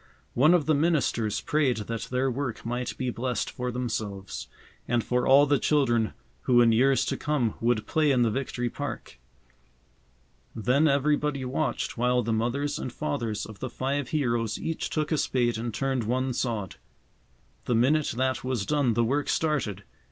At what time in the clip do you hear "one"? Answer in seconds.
0.33-0.55, 16.05-16.33